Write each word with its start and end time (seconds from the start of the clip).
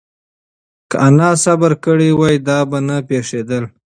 که 0.89 0.95
انا 1.07 1.29
صبر 1.43 1.71
کړی 1.83 2.09
وای، 2.19 2.35
دا 2.47 2.59
به 2.69 2.79
نه 2.87 2.97
پېښېدل. 3.09 3.63